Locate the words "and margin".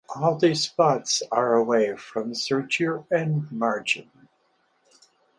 3.11-4.09